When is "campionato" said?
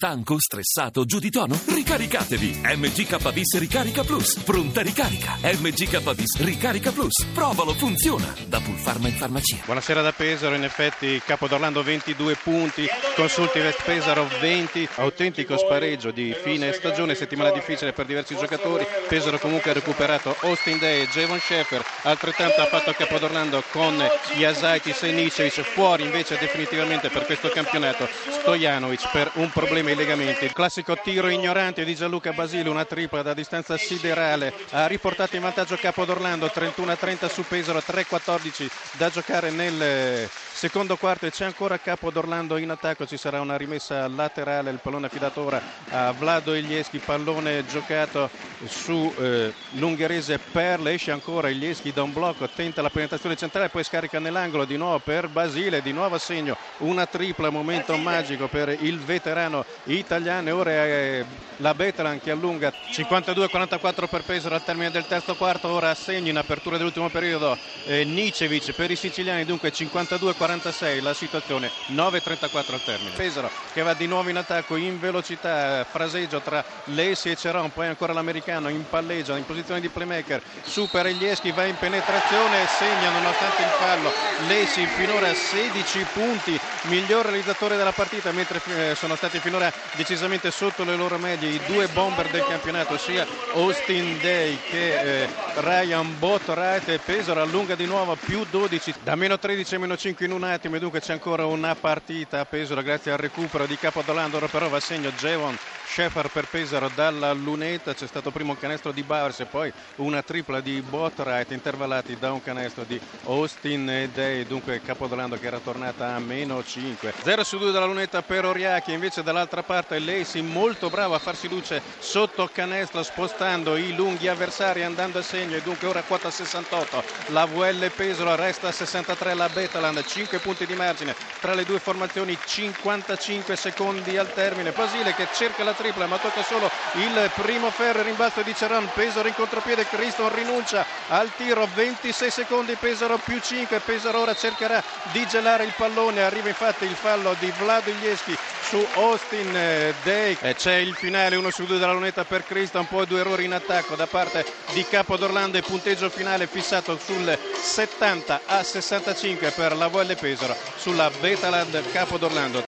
27.48-28.08, 92.46-92.96